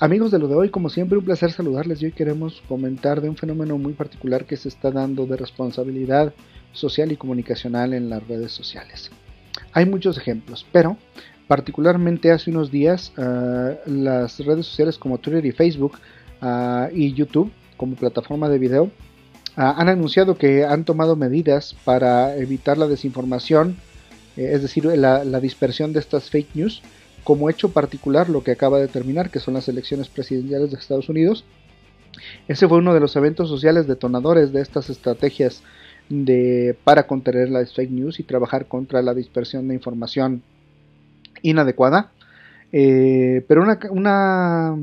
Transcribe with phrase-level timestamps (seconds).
[0.00, 3.28] Amigos de lo de hoy, como siempre, un placer saludarles y hoy queremos comentar de
[3.28, 6.32] un fenómeno muy particular que se está dando de responsabilidad
[6.72, 9.10] social y comunicacional en las redes sociales.
[9.72, 10.96] Hay muchos ejemplos, pero
[11.48, 15.98] particularmente hace unos días uh, las redes sociales como Twitter y Facebook
[16.42, 18.90] uh, y YouTube como plataforma de video uh,
[19.56, 23.76] han anunciado que han tomado medidas para evitar la desinformación,
[24.36, 26.82] eh, es decir, la dispersión de estas fake news
[27.28, 31.10] como hecho particular lo que acaba de terminar, que son las elecciones presidenciales de Estados
[31.10, 31.44] Unidos.
[32.48, 35.62] Ese fue uno de los eventos sociales detonadores de estas estrategias
[36.08, 40.42] de, para contener las fake news y trabajar contra la dispersión de información
[41.42, 42.12] inadecuada.
[42.72, 44.78] Eh, pero una, una,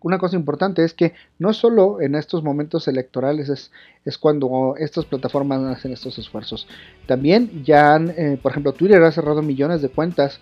[0.00, 3.70] una, cosa importante es que no solo en estos momentos electorales es,
[4.06, 6.66] es cuando estas plataformas hacen estos esfuerzos.
[7.04, 10.40] También ya han, eh, por ejemplo, Twitter ha cerrado millones de cuentas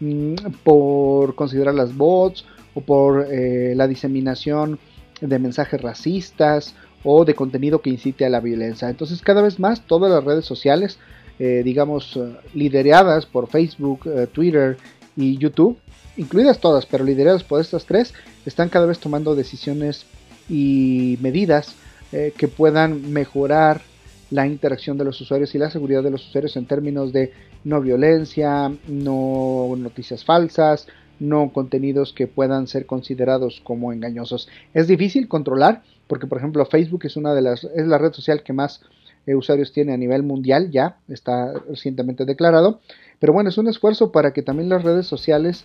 [0.00, 2.44] Mm, por considerar las bots
[2.74, 4.78] o por eh, la diseminación
[5.20, 8.88] de mensajes racistas o de contenido que incite a la violencia.
[8.88, 10.98] Entonces cada vez más todas las redes sociales,
[11.40, 14.76] eh, digamos, eh, lideradas por Facebook, Twitter
[15.16, 15.78] y YouTube,
[16.16, 18.14] incluidas todas, pero lideradas por estas tres,
[18.46, 20.06] están cada vez tomando decisiones
[20.48, 21.74] y medidas
[22.10, 23.82] que puedan mejorar
[24.30, 27.32] la interacción de los usuarios y la seguridad de los usuarios en términos de
[27.64, 30.86] no violencia, no noticias falsas,
[31.18, 34.48] no contenidos que puedan ser considerados como engañosos.
[34.74, 38.42] Es difícil controlar porque por ejemplo Facebook es una de las es la red social
[38.42, 38.82] que más
[39.26, 42.80] eh, usuarios tiene a nivel mundial ya está recientemente declarado,
[43.18, 45.64] pero bueno, es un esfuerzo para que también las redes sociales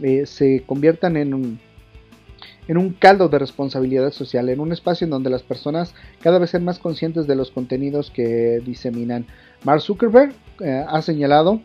[0.00, 1.60] eh, se conviertan en un
[2.68, 6.50] en un caldo de responsabilidad social, en un espacio en donde las personas cada vez
[6.50, 9.26] sean más conscientes de los contenidos que diseminan.
[9.64, 11.60] Mark Zuckerberg eh, ha señalado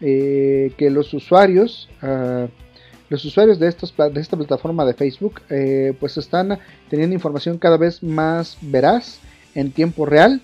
[0.00, 2.48] eh, que los usuarios, uh,
[3.08, 7.76] los usuarios de, estos, de, esta plataforma de Facebook, eh, pues están teniendo información cada
[7.76, 9.18] vez más veraz
[9.54, 10.40] en tiempo real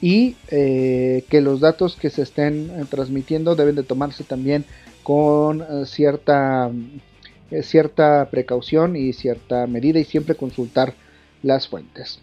[0.00, 4.64] y que los datos que se estén transmitiendo deben de tomarse también
[5.02, 6.70] con cierta
[7.50, 10.94] eh, cierta precaución y cierta medida y siempre consultar
[11.42, 12.20] las fuentes.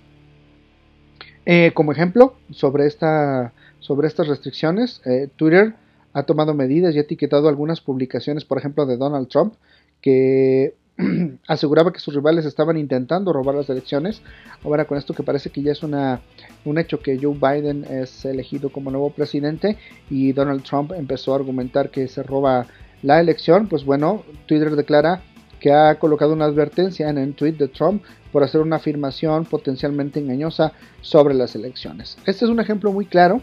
[1.45, 5.75] Eh, como ejemplo, sobre, esta, sobre estas restricciones, eh, Twitter
[6.13, 9.53] ha tomado medidas y ha etiquetado algunas publicaciones, por ejemplo, de Donald Trump,
[10.01, 10.75] que
[11.47, 14.21] aseguraba que sus rivales estaban intentando robar las elecciones.
[14.63, 16.21] Ahora con esto que parece que ya es una,
[16.63, 19.77] un hecho que Joe Biden es elegido como nuevo presidente
[20.09, 22.67] y Donald Trump empezó a argumentar que se roba
[23.05, 25.21] la elección, pues bueno, Twitter declara
[25.59, 30.19] que ha colocado una advertencia en el tweet de Trump por hacer una afirmación potencialmente
[30.19, 32.17] engañosa sobre las elecciones.
[32.25, 33.41] Este es un ejemplo muy claro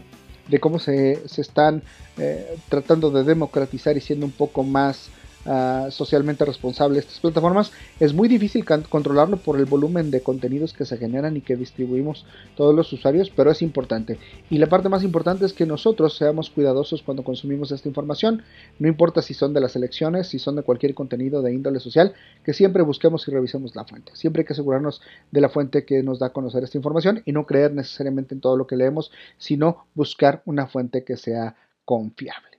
[0.49, 1.81] de cómo se, se están
[2.17, 5.09] eh, tratando de democratizar y siendo un poco más
[5.45, 10.85] uh, socialmente responsable estas plataformas, es muy difícil controlarlo por el volumen de contenidos que
[10.85, 14.17] se generan y que distribuimos todos los usuarios, pero es importante.
[14.49, 18.43] Y la parte más importante es que nosotros seamos cuidadosos cuando consumimos esta información,
[18.79, 22.13] no importa si son de las elecciones, si son de cualquier contenido de índole social,
[22.43, 24.11] que siempre busquemos y revisemos la fuente.
[24.15, 27.31] Siempre hay que asegurarnos de la fuente que nos da a conocer esta información y
[27.31, 31.55] no creer necesariamente en todo lo que leemos, sino buscar una fuente que sea
[31.85, 32.52] confiable.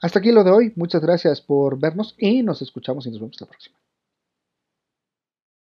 [0.00, 0.72] Hasta aquí lo de hoy.
[0.76, 3.76] Muchas gracias por vernos y nos escuchamos y nos vemos la próxima.